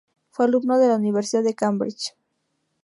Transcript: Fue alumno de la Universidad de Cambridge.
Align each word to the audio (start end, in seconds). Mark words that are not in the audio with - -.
Fue 0.31 0.45
alumno 0.45 0.79
de 0.79 0.87
la 0.87 0.95
Universidad 0.95 1.43
de 1.43 1.53
Cambridge. 1.53 2.15